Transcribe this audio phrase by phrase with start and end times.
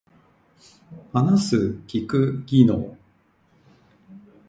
[1.13, 1.57] 話す
[1.87, 2.97] 聞く技能